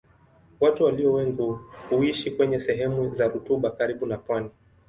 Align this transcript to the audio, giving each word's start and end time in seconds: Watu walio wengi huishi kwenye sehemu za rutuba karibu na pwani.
Watu 0.59 0.83
walio 0.83 1.13
wengi 1.13 1.41
huishi 1.89 2.31
kwenye 2.31 2.59
sehemu 2.59 3.15
za 3.15 3.27
rutuba 3.27 3.71
karibu 3.71 4.05
na 4.05 4.17
pwani. 4.17 4.49